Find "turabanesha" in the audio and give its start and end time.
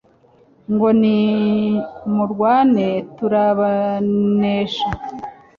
3.15-4.89